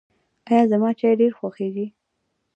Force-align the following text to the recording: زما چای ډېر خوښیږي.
زما 0.71 0.89
چای 0.99 1.13
ډېر 1.19 1.31
خوښیږي. 1.39 1.87